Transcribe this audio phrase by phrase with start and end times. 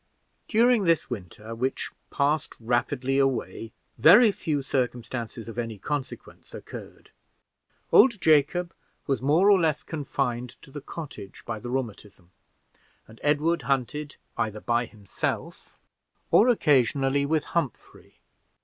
[0.47, 7.11] During this winter, which passed rapidly way very few circumstances of any consequence occurred.
[7.91, 8.73] Old Jacob
[9.05, 12.31] was more or less confined to the cottage by the rheumatism,
[13.07, 15.69] and Edward hunted either by himself
[16.31, 18.21] or occasionally with Humphrey.